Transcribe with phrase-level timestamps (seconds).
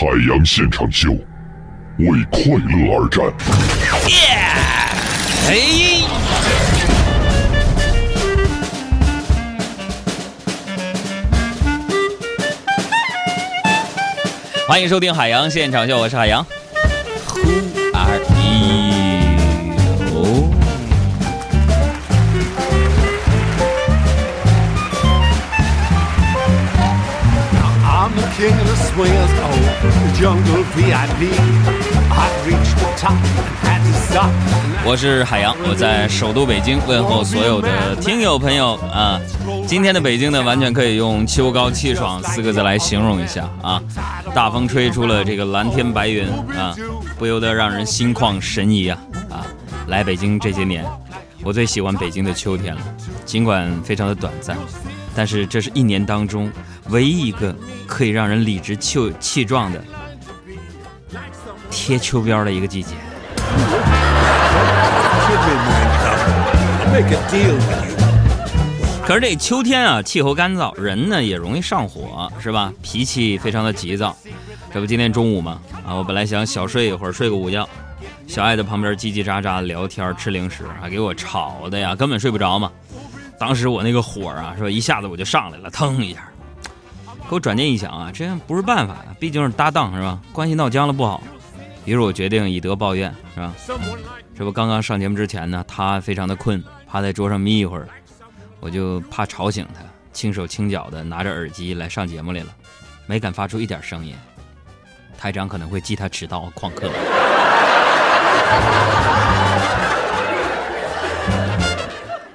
[0.00, 1.10] 海洋现场秀，
[1.98, 3.22] 为快乐而战。
[5.46, 6.04] 嘿，
[14.66, 16.46] 欢迎收听海洋现场秀，我是海洋。
[34.84, 39.20] 我是海洋，我在首都北京问候所有的听友朋友啊。
[39.66, 43.80] 今天的北京呢，完全可以用“秋高气爽”四个字来形容一下啊。
[44.34, 46.28] 大风吹出了这个蓝天白云
[46.58, 46.74] 啊，
[47.18, 48.98] 不由得让人心旷神怡啊
[49.30, 49.46] 啊！
[49.86, 50.84] 来北京这些年，
[51.42, 52.80] 我最喜欢北京的秋天了，
[53.24, 54.56] 尽管非常的短暂，
[55.14, 56.50] 但是这是一年当中
[56.88, 57.54] 唯一一个
[57.86, 59.84] 可以让人理直气气壮的
[61.70, 62.94] 贴秋膘的一个季节。
[69.06, 72.72] 可是这秋天啊，气候干燥，人呢也容易上火，是吧？
[72.82, 74.16] 脾气非常的急躁。
[74.72, 77.68] 这不今天中午嘛，啊，我本来想小睡一会儿，睡个午觉，
[78.28, 82.70] 小爱在旁边叽叽喳喳聊天吃零食，还给我吵的呀，根本睡不着嘛。
[83.38, 86.20] 当时我那个火啊，是吧，一下子我就上来了，腾一下。
[87.30, 90.20] 可我转念一想啊，这样不是办法呀，毕竟是搭档，是吧？
[90.32, 91.22] 关系闹僵了不好。
[91.84, 93.54] 于是我决定以德报怨，是吧？
[94.36, 97.88] 这不刚刚上节目之前呢，他非常的困，趴在桌上眯一会儿。
[98.58, 99.80] 我就怕吵醒他，
[100.12, 102.48] 轻手轻脚的拿着耳机来上节目来了，
[103.06, 104.12] 没敢发出一点声音。
[105.16, 106.90] 台长可能会记他迟到旷课。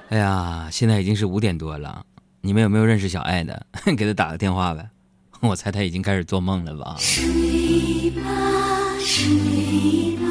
[0.08, 2.02] 哎呀，现在已经是五点多了，
[2.46, 3.66] 你们有没有认识小爱的？
[3.98, 4.88] 给他打个电话呗。
[5.42, 6.94] 我猜他已经开始做梦了吧？
[6.96, 8.22] 睡吧，
[9.00, 10.28] 睡吧，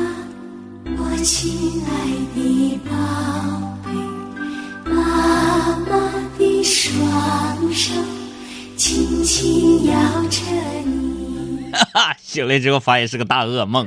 [0.97, 1.89] 我亲爱
[2.33, 3.91] 的宝贝，
[4.89, 5.89] 妈妈
[6.39, 7.91] 的双手
[8.78, 9.94] 轻轻摇
[10.29, 10.39] 着
[10.85, 11.69] 你。
[11.94, 13.85] 哈， 醒来之后发现是个大噩梦。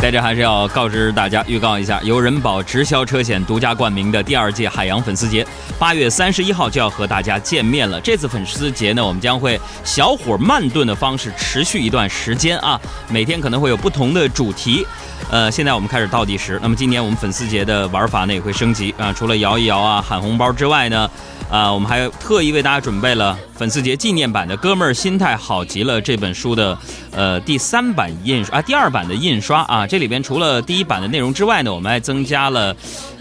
[0.00, 5.46] 在这还是要告知大家，预告一下，由人保直销车险独家冠名的第二届海洋粉丝节，
[5.78, 8.00] 八月三十一号就要和大家见面了。
[8.00, 12.80] 这次粉丝节呢，我们将会小火慢炖的方式持续一段时间啊，
[13.10, 14.86] 每天可能会有不同的主题。
[15.30, 16.58] 呃，现在我们开始倒计时。
[16.62, 21.08] 那么今年我们粉丝节的玩法呢也会升级啊，除了摇一摇啊、喊红包之外呢，
[21.50, 26.78] 啊，我们还特意为大家准备了粉丝节纪念版的《哥们儿心态好极了》这本书的
[27.10, 29.84] 呃第三版印啊，第二版的印刷啊。
[29.84, 32.74] 这里边除了第一版的内容之外呢，我们还增加了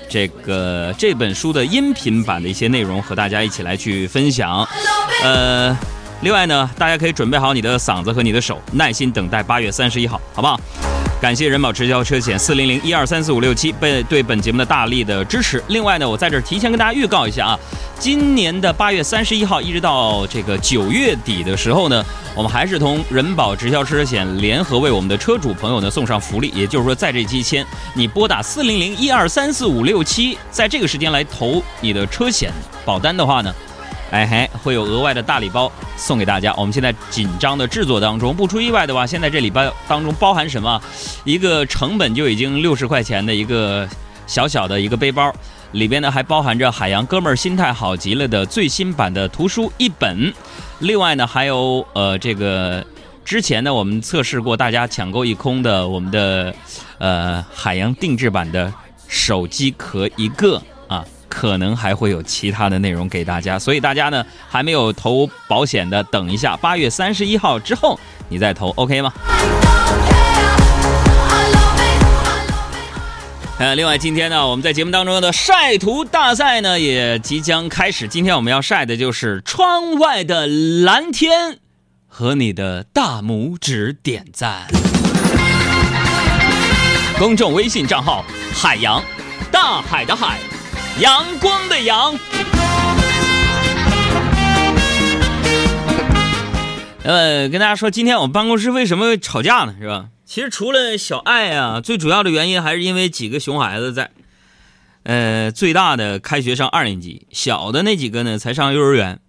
[0.07, 4.63] 这个这本书的音频版的一些内容，和大家一起来去分享。
[5.23, 5.75] 呃，
[6.22, 10.59] 另外呢，大家可以准备好你的嗓子和你的手，耐心等待八月三十一号，好不好？
[11.22, 15.62] 感谢人保直销车险四零零一二三四五六七被对本节目的大力的支持。
[15.68, 17.59] 另外呢，我在这儿提前跟大家预告一下啊，
[18.00, 22.02] 今年的八月三十一号一直到这个九月底的时候呢，
[22.34, 32.50] 我们还是同人保直销车险联合为我们的车主朋友呢送上福利，也就是说在这期间你拨打四零零一二三四五六七，在这个时间来投你的车险
[32.85, 33.53] 保单的话呢。
[34.12, 36.53] 哎嘿，会有额外的大礼包送给大家。
[36.56, 40.81] 我们现在紧张的制作当中，不出意外的话，现在这礼包当中包含什么？
[41.24, 43.88] 一个成本就已经六十块钱的一个
[44.28, 45.34] 小小的一个背包，
[45.72, 50.34] 里边呢还包含着海洋哥们儿心态好极了的最新版的图书一本，
[50.80, 52.86] 另外呢还有呃这个
[53.26, 56.53] 之前呢我们测试过大家抢购一空的我们的
[56.97, 58.72] 呃海洋定制版的
[59.08, 61.06] 手机壳一个啊。
[61.29, 67.97] 可能还会有其他的内容给大家，所以大家呢还没有投保险的，等一下八月三十一号之后
[68.28, 69.13] 你再投，OK 吗？
[73.59, 78.07] 呃，另外今天呢，我们在节目当中的晒图大赛呢也即将开始。
[78.07, 81.59] 今天我们要晒的就是窗外的蓝天
[82.08, 84.66] 和你的大拇指点赞。
[87.17, 88.23] 公众微信账号：
[88.53, 89.03] 海洋，
[89.52, 90.40] 大海的海，
[91.00, 92.18] 阳光的阳。
[97.03, 99.76] 呃，跟大家说，今天我们办公室为什么吵架呢？
[99.80, 100.08] 是吧？
[100.26, 104.12] 其实除了小爱啊，最主要的原因还是因为几个熊孩子在。
[105.03, 109.20] 呃，最大的开学上二年级，小的那几个呢才上幼儿园。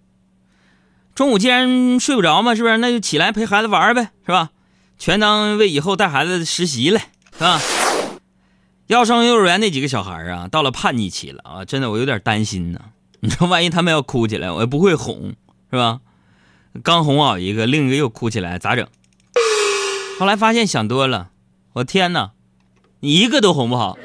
[1.15, 2.77] 中午既然睡不着嘛，是不是？
[2.77, 4.49] 那就起来陪孩子玩呗，是吧？
[4.99, 6.99] 全当为以后带孩子实习了，
[7.33, 7.59] 是吧？
[8.91, 12.79] 要上幼儿园那几个小孩啊，到了叛逆期了啊，真的我有点担心呢。
[13.21, 15.33] 你说万一他们要哭起来，我也不会哄，
[15.71, 16.01] 是吧？
[16.83, 18.85] 刚哄好一个，另一个又哭起来，咋整？
[20.19, 21.29] 后来发现想多了，
[21.71, 22.31] 我天哪，
[22.99, 23.97] 你一个都哄不好。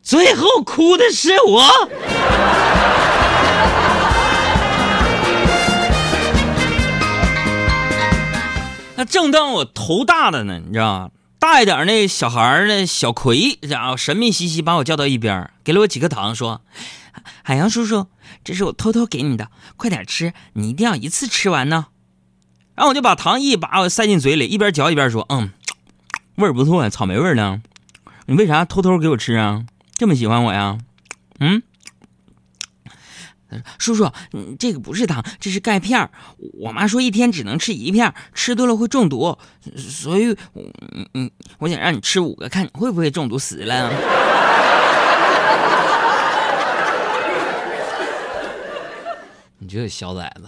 [0.00, 1.68] 最后哭的是我。
[8.98, 11.10] 那正当我头大的呢，你知道吗？
[11.38, 16.62] 大一点那小孩儿呢，小葵，然后神秘兮兮把我叫到一边，给了我几颗糖，说
[17.44, 18.08] ：“海洋叔叔，
[18.42, 21.86] 这是我偷偷给你的，快点吃，你一定要一次吃完呢。”
[22.74, 25.52] 然后我就把糖一把我塞进嘴里，一边嚼一边说：“嗯，
[26.34, 27.62] 味儿不错，草莓味儿呢。
[28.26, 29.64] 你为啥偷偷给我吃啊？
[29.94, 30.76] 这么喜欢我呀？
[31.38, 31.62] 嗯？”
[33.78, 36.10] 叔叔，嗯这个不是糖，这是钙片。
[36.54, 39.38] 我妈说一天只能吃一片，吃多了会中毒，
[39.76, 43.92] 所以，嗯嗯，我想让你吃五个，看你会不会中毒死了。
[49.60, 50.46] 你这个小崽子！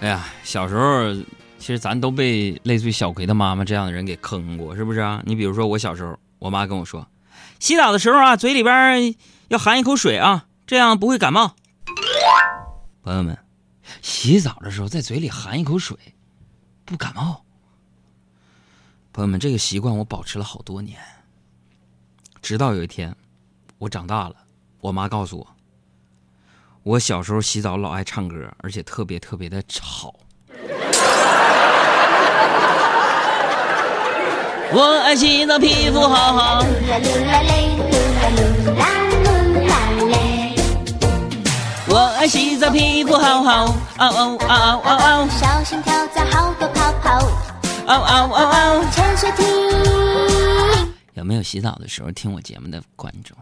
[0.00, 1.14] 哎呀，小时候
[1.60, 5.22] 其实咱都被类似于小葵的妈妈这样的人给坑过，是不是啊？
[5.26, 7.06] 你比如说我小时候，我妈跟我说，
[7.58, 9.14] 洗澡的时候啊，嘴里边
[9.48, 11.54] 要含一口水啊，这样不会感冒。
[13.02, 13.38] 朋友们，
[14.00, 15.96] 洗澡的时候在嘴里含一口水，
[16.86, 17.44] 不感冒。
[19.12, 20.98] 朋友们，这个习惯我保持了好多年，
[22.40, 23.14] 直到有一天
[23.76, 24.36] 我长大了，
[24.80, 25.46] 我妈告诉我，
[26.84, 30.14] 我小时候洗澡老爱唱歌，而且特别特别的吵。
[34.72, 36.62] 我爱洗澡，皮肤好好。
[36.62, 38.38] 噜啦噜啦嘞，噜啦噜
[38.78, 38.86] 啦
[39.24, 39.26] 噜
[39.66, 39.74] 啦
[40.06, 40.54] 嘞，
[41.88, 43.74] 我爱洗澡，皮肤好好。
[43.98, 47.18] 嗷嗷嗷嗷嗷嗷小心跳蚤好多泡泡，
[47.86, 48.84] 嗷嗷嗷嗷。
[48.92, 49.44] 潜水艇。
[51.14, 53.36] 有没有洗澡的时候听我节目的观众？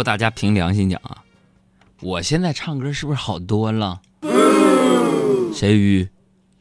[0.00, 1.22] 过大家凭良心讲啊，
[2.00, 4.00] 我现在唱歌是不是好多了？
[5.52, 6.08] 谁鱼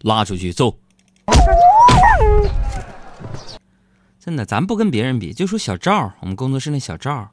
[0.02, 0.78] 拉出去揍！
[4.20, 7.32] 真的，咱不跟别人比，就说小赵，我们工作室那小赵，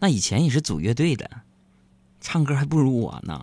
[0.00, 1.30] 那以前也是组乐队的，
[2.20, 3.38] 唱歌还不如我呢，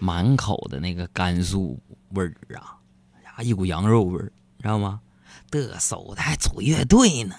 [0.00, 1.78] 满口的那个甘肃
[2.12, 2.80] 味儿啊，
[3.24, 4.32] 呀，一股羊肉味儿，
[4.62, 5.02] 知道吗？
[5.50, 7.34] 嘚瑟的还组乐队呢。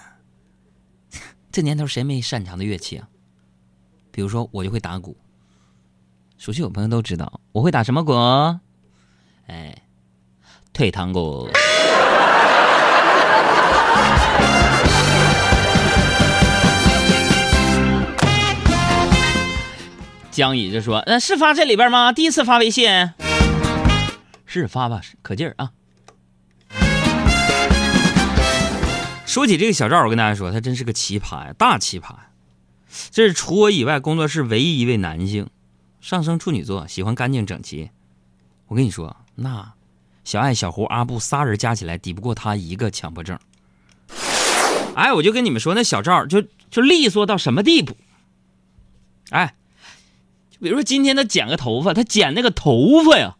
[1.50, 3.08] 这年头谁没擅长的乐器啊？
[4.14, 5.16] 比如说我就会打鼓，
[6.38, 8.14] 熟悉我朋友都知道，我会打什么鼓？
[9.48, 9.76] 哎，
[10.72, 11.50] 退堂鼓。
[20.30, 22.12] 江乙就说：“呃，是发这里边吗？
[22.12, 22.88] 第一次发微信，
[24.46, 25.72] 是发吧，可劲儿啊！”
[29.26, 32.28] 说起这个小赵，我跟大家说，他真是个奇葩呀，大奇葩呀！
[33.10, 35.48] 这是除我以外工作室唯一一位男性，
[36.00, 37.90] 上升处女座，喜欢干净整齐。
[38.68, 39.72] 我跟你说，那
[40.24, 43.38] 小爱、小胡、阿布仨人加起来抵不过他一个强迫症。
[44.94, 47.96] 哎，我就跟你们说，那小赵就就利索到什么地步？
[49.30, 49.54] 哎，
[50.50, 53.36] 就比如说今天他剪个头发，他剪那个头发呀，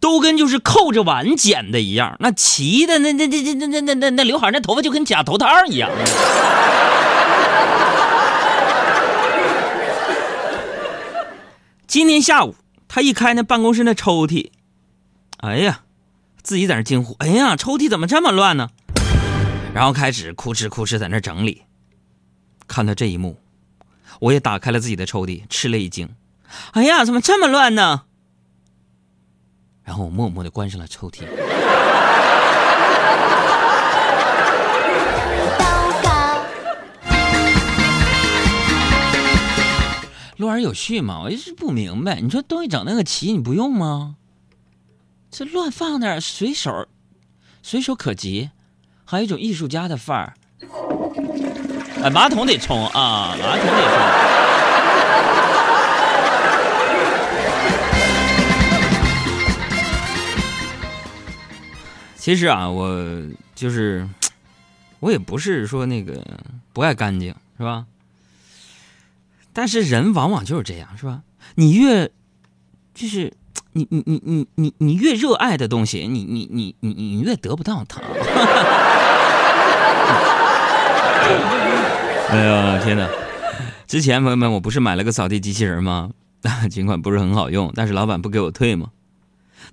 [0.00, 5.90] 都跟就是扣着碗剪的一样，那齐的那那那那那那那那刘海那头发就跟假头套一样。
[11.88, 12.54] 今天下午，
[12.86, 14.50] 他一开那办公室那抽屉，
[15.38, 15.84] 哎呀，
[16.42, 18.68] 自己在那惊呼：“哎呀，抽屉怎么这么乱呢？”
[19.72, 21.62] 然后开始哭哧哭哧在那整理。
[22.66, 23.38] 看到这一幕，
[24.20, 26.10] 我也打开了自己的抽屉，吃了一惊
[26.72, 28.02] ：“哎呀，怎么这么乱呢？”
[29.82, 31.22] 然后我默默的关上了抽屉。
[40.48, 44.16] 玩有序嘛，我就是不明白，你说东西整那个齐，你不用吗？
[45.30, 46.88] 这乱放那儿，随手
[47.62, 48.48] 随手可及，
[49.04, 50.32] 还有一种艺术家的范儿。
[52.02, 53.98] 哎，马桶得冲啊，马桶得冲。
[62.16, 62.88] 其实啊，我
[63.54, 64.08] 就是，
[65.00, 66.24] 我也不是说那个
[66.72, 67.84] 不爱干净，是吧？
[69.58, 71.22] 但是人往往就是这样，是吧？
[71.56, 72.08] 你越
[72.94, 73.32] 就是
[73.72, 78.00] 你你你你你你越热爱的东西，你你你你你越得不到它。
[82.30, 83.08] 哎呀天哪！
[83.88, 86.10] 之前朋友们，我不是买了个扫地机器人吗？
[86.70, 88.90] 尽管不是很好用，但是老板不给我退嘛，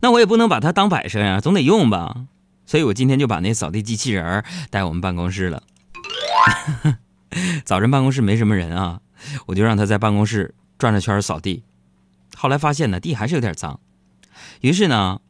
[0.02, 2.26] 那我也不能把它当摆设呀，总得用吧。
[2.66, 5.62] 所以我今天就把那扫地机器人儿带我们办公室了。
[7.64, 9.02] 早晨办公室没什么人啊，
[9.46, 11.64] 我就让他在办公室转着圈扫地。
[12.36, 13.80] 后来发现呢，地还是有点脏，
[14.62, 15.22] 于是呢，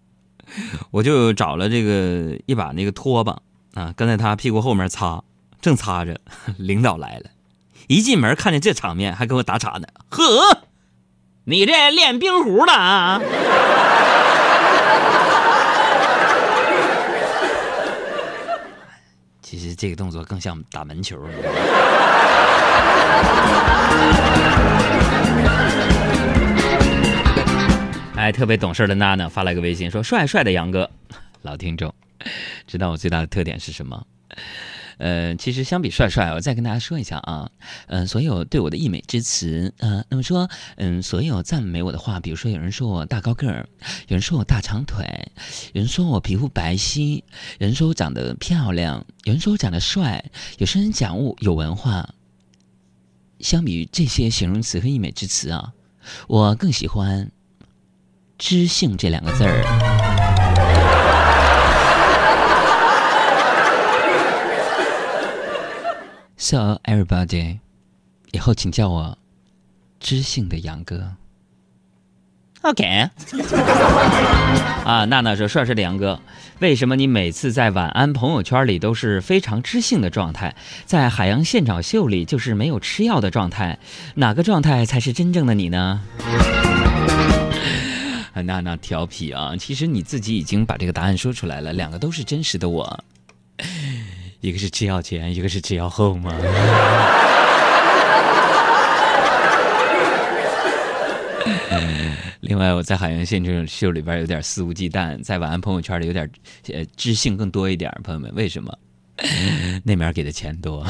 [0.91, 3.41] 我就找了这个一把那个拖把
[3.75, 5.23] 啊，跟在他屁股后面擦，
[5.61, 6.19] 正擦着，
[6.57, 7.29] 领导来了，
[7.87, 10.63] 一进门看见这场面，还跟我打岔呢，呵，
[11.43, 13.21] 你这练冰壶的啊？
[19.43, 21.21] 其实这个动作更像打门球。
[28.15, 30.89] 哎，特别懂事的娜娜发来个微信说：“帅帅的杨哥，
[31.43, 31.93] 老听众，
[32.65, 34.05] 知道我最大的特点是什么？
[34.97, 37.51] 呃，其实相比帅帅，我再跟大家说一下啊，
[37.87, 43.67] 嗯、所有对我的溢美之词，呃，那么说，嗯，所有赞美我的话，比如说有人说我大高个儿，
[44.07, 45.05] 有人说我大长腿，
[45.73, 47.21] 有人说我皮肤白皙，
[47.59, 50.23] 有人说我长得漂亮，有人说我长得帅，
[50.59, 52.14] 有些人讲我有文化。
[53.39, 55.73] 相比于这些形容词和溢美之词啊，
[56.27, 57.31] 我更喜欢
[58.37, 59.61] ‘知性’这两个字儿。
[66.37, 67.59] So everybody，
[68.31, 69.17] 以后请叫我
[69.99, 71.15] 知性的杨哥。
[72.65, 73.09] OK。
[74.83, 76.19] 啊，娜娜说：“帅帅的杨哥，
[76.59, 80.55] 为什么你每次在晚安朋友圈里都是非常知性的状态，
[80.85, 83.77] 在海洋现场秀里就是没有吃药的状态？
[84.15, 86.01] 哪个状态才是真正的你呢？”，
[88.45, 89.55] 娜娜调皮啊！
[89.57, 93.03] 其实你自己已经把这个答案说出来了，两个都是真实的我，
[94.41, 96.31] 一个是吃药前，一个是吃药后嘛。
[102.55, 106.31] 另外，我在海洋现场秀里边有点肆无忌惮，在晚安朋友圈里有点
[106.73, 107.91] 呃知性更多一点。
[108.01, 108.73] 朋友们，为什么？
[109.83, 110.87] 那面给的钱多。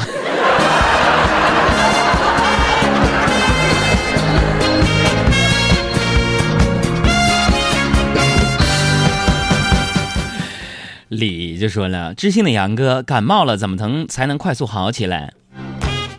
[11.10, 15.34] 李就说了：“知性的杨哥感冒了，怎么能才能快速好起来？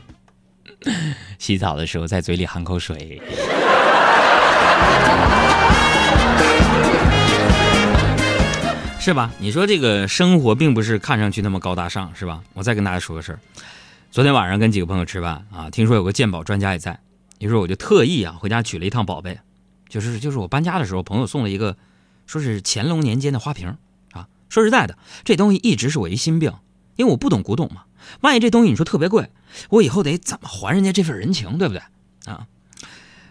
[1.39, 3.23] 洗澡的时候在嘴里含口水。”
[8.99, 9.31] 是吧？
[9.39, 12.43] 你说这个生活并不是看上去那么高大上，是吧？
[12.55, 13.39] 我再跟大家说个事儿，
[14.11, 16.99] 昨天晚上跟几个朋友吃饭啊，听说有个鉴宝专家也在，
[17.39, 19.39] 于是我就特意啊回家取了一趟宝贝，
[19.89, 21.77] 就是就是我搬家的时候，朋友送了一个，
[22.27, 23.77] 说是乾隆年间的花瓶
[24.11, 24.27] 啊。
[24.49, 26.53] 说实在的，这东西一直是我一心病，
[26.97, 27.83] 因为我不懂古董嘛。
[28.23, 29.31] 万一这东西你说特别贵，
[29.71, 31.83] 我以后得怎么还人家这份人情，对不对？
[32.25, 32.49] 啊，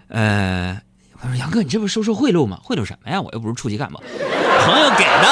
[0.07, 0.81] 呃，
[1.25, 2.59] 我说杨哥，你这不是收受贿赂吗？
[2.63, 3.19] 贿赂什么呀？
[3.19, 5.27] 我又不是处级干部，朋友给的。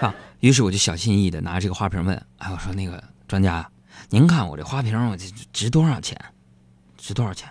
[0.00, 3.70] 啊，于是我就小心翼翼的拿着这个花瓶问，哎，我说那个专家，
[4.08, 6.18] 您看我这花瓶，我这值多少钱？
[6.96, 7.46] 值多少钱？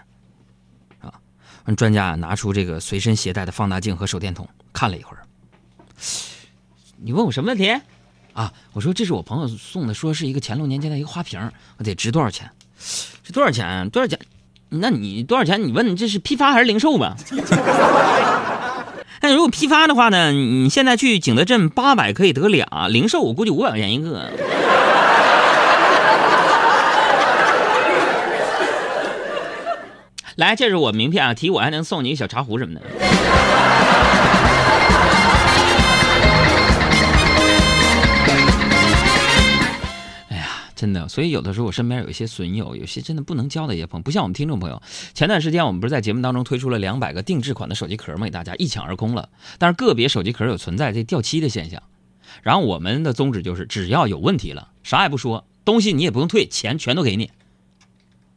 [0.99, 1.13] 啊，
[1.75, 5.19] 专家拿出这个随身携带的放大镜和手电筒看了一会儿。
[6.95, 7.79] 你问我什么问题？
[8.33, 11.39] 啊，我说这是我朋友送的，说是一个乾隆年间的一个花瓶，
[11.77, 12.49] 我得值多少钱？
[13.23, 13.89] 这多少钱？
[13.89, 14.17] 多少钱？
[14.69, 15.61] 那你多少钱？
[15.65, 17.15] 你问这是批发还是零售吧？
[19.21, 20.31] 那如果批发的话呢？
[20.31, 24.29] 你现在去景德镇八百可以得俩，零售我估计五百块钱一个。
[30.35, 32.81] 来，这是我名片啊，提我还能送你一个小茶壶什么的。
[40.77, 44.79] 真的，所以有的时候我身边有一些损友，有些真的不能交的一些朋友，不像我们听众朋友。
[45.15, 48.25] 前段时间我们不是在节目当中推出了两百个定制款的手机壳吗？
[48.25, 49.29] 给大家一抢而空了。
[49.57, 51.81] 但是个别手机壳有存在这掉漆的现象，
[52.43, 57.31] 然后我们的宗旨就是，只要有问题了，啥也不说，东西你也不用退，钱全都给你。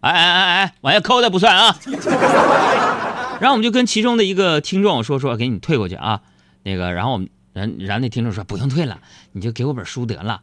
[0.01, 1.79] 哎哎哎哎，往下扣的不算啊。
[3.39, 6.23] 然后我们就跟其中的一个听众说说，给你退过去啊。
[6.63, 8.99] 那个，然后我们然然那听众说不用退了，
[9.33, 10.41] 你就给我本书得了。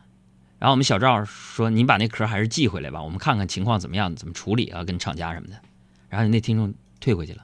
[0.60, 5.56] 然后我们小赵说，你把那壳还是寄回来吧，我们看看情况怎么样，怎么处理啊，跟厂家什么的。
[6.10, 7.40] 然后那听众退回去了，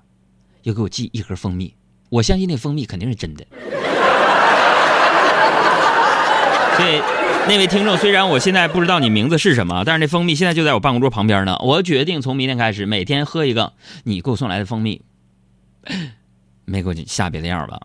[0.64, 1.76] 又给我寄一盒蜂蜜，
[2.10, 3.46] 我相信那蜂蜜肯定是真的。
[6.76, 7.00] 所以
[7.48, 11.56] 那位听众，虽然我现在不知道你名字是什么，但是那蜂蜜现在就在我办公桌旁边呢。
[11.60, 13.74] 我决定从明天开始每天喝一个
[14.06, 15.04] 你给我送来的蜂蜜，
[16.66, 17.80] 没给我下别的样吧？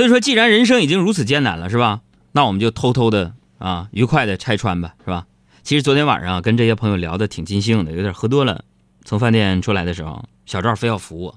[0.00, 2.00] 所以说，既然人生已经如此艰难了，是吧？
[2.32, 5.26] 那我们就偷偷的啊，愉快的拆穿吧，是吧？
[5.62, 8.64] 其实昨天晚上啊，跟这些朋友聊的挺尽兴的，有点喝多了。
[9.04, 11.34] 从饭店出来的时候，小赵非要扶我，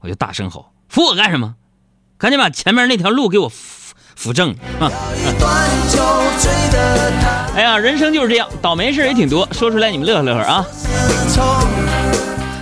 [0.00, 1.54] 我就大声吼：“扶我干什么？
[2.18, 4.92] 赶紧把前面那条路给我扶扶正啊！”
[7.56, 10.66] 哎呀，人生就是这样，倒霉事儿也挺多，说出来你们乐呵乐呵啊。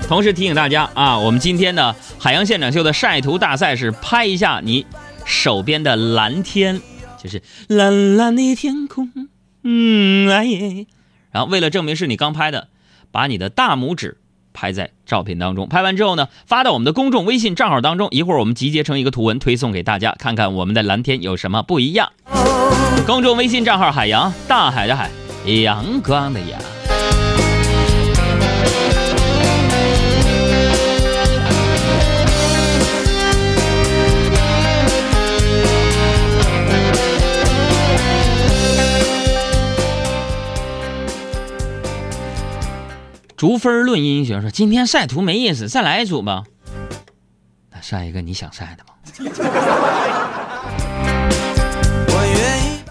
[0.06, 4.86] 同时提醒大家啊，我们今天的海洋现场秀的晒图大赛是拍一下你
[5.32, 6.80] 手边的蓝天，
[7.20, 9.10] 就是蓝蓝的天空，
[9.64, 10.86] 嗯哎耶。
[11.30, 12.68] 然后为了证明是你刚拍的，
[13.10, 14.18] 把你的大拇指
[14.52, 15.66] 拍在照片当中。
[15.68, 22.12] 拍完之后呢，发到我们的公众微信账号当中，一会儿我们集结成一个图文推送给大家，看看我们的蓝天有什么不一样。
[23.06, 25.10] 公众微信账号海洋，大海的海，
[25.46, 26.60] 阳光的阳。
[43.42, 46.44] 逐分论英雄说：“今天晒图没意思，再来一组吧。”
[47.74, 48.94] 那晒一个你想晒的吗？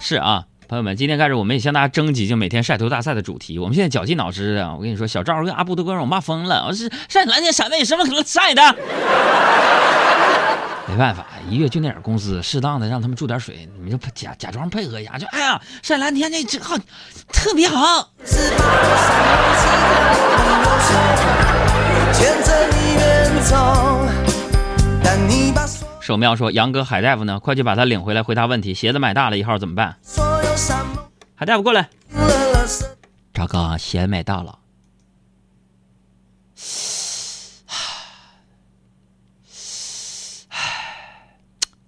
[0.01, 3.59] 是啊，朋友们，今天开始我们也向大家征集，就每天晒图大赛的主题。
[3.59, 4.75] 我们现在绞尽脑汁啊！
[4.75, 6.65] 我跟你说，小赵跟阿布都给我骂疯了。
[6.67, 8.61] 我是晒蓝天，晒那有什么可晒的？
[10.85, 16.77] 没办法，一月就那点工资，适当的让他们注点水，你们就假假装配合一下，就哎呀，晒蓝天那这好，
[17.31, 18.11] 特别好。
[25.99, 27.39] 守庙说：“杨哥，海大夫呢？
[27.39, 28.73] 快去把他领回来，回答问题。
[28.73, 30.97] 鞋子买大了一号怎么办所有山盟？”
[31.35, 31.87] 海大夫过来。
[33.33, 34.57] 赵哥，鞋买大了。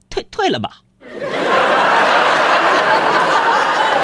[0.09, 0.77] 退退了吧。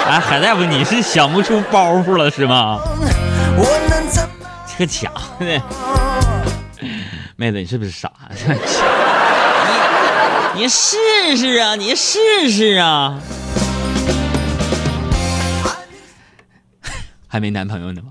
[0.06, 2.80] 哎，海大夫，你是想不出包袱了是吗？
[4.80, 5.62] 个假的，
[7.36, 8.10] 妹子，你是不是傻？
[10.54, 10.96] 你你试
[11.36, 12.18] 试啊，你试
[12.50, 13.20] 试啊。
[17.28, 18.08] 还没男朋友呢吗？